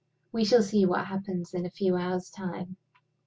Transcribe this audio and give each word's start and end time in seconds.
We 0.31 0.45
shall 0.45 0.63
see 0.63 0.83
what 0.83 1.05
happens 1.05 1.53
in 1.53 1.63
a 1.63 1.69
few 1.69 1.95
hours' 1.95 2.31
time. 2.31 2.77